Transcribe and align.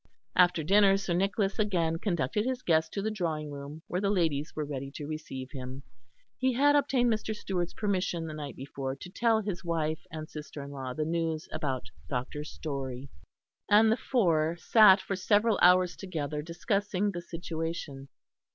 After 0.35 0.63
dinner 0.63 0.97
Sir 0.97 1.13
Nicholas 1.13 1.59
again 1.59 1.99
conducted 1.99 2.43
his 2.43 2.63
guest 2.63 2.91
to 2.93 3.03
the 3.03 3.11
drawing 3.11 3.51
room, 3.51 3.83
where 3.85 4.01
the 4.01 4.09
ladies 4.09 4.51
were 4.55 4.65
ready 4.65 4.89
to 4.95 5.05
receive 5.05 5.51
him. 5.51 5.83
He 6.39 6.53
had 6.53 6.75
obtained 6.75 7.13
Mr. 7.13 7.35
Stewart's 7.35 7.75
permission 7.75 8.25
the 8.25 8.33
night 8.33 8.55
before 8.55 8.95
to 8.95 9.09
tell 9.11 9.41
his 9.41 9.63
wife 9.63 9.99
and 10.09 10.27
sister 10.27 10.63
in 10.63 10.71
law 10.71 10.95
the 10.95 11.05
news 11.05 11.47
about 11.51 11.91
Dr. 12.09 12.43
Storey; 12.43 13.09
and 13.69 13.91
the 13.91 13.95
four 13.95 14.57
sat 14.57 14.99
for 15.01 15.15
several 15.15 15.59
hours 15.61 15.95
together 15.95 16.41
discussing 16.41 17.11
the 17.11 17.21
situation. 17.21 18.07